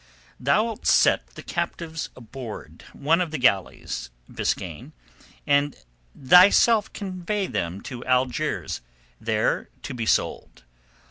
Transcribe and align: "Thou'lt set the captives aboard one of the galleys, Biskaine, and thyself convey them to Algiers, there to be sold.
"Thou'lt 0.39 0.87
set 0.87 1.27
the 1.35 1.43
captives 1.43 2.09
aboard 2.15 2.85
one 2.91 3.21
of 3.21 3.29
the 3.29 3.37
galleys, 3.37 4.09
Biskaine, 4.27 4.93
and 5.45 5.75
thyself 6.19 6.91
convey 6.91 7.45
them 7.45 7.81
to 7.81 8.03
Algiers, 8.05 8.81
there 9.19 9.69
to 9.83 9.93
be 9.93 10.07
sold. 10.07 10.63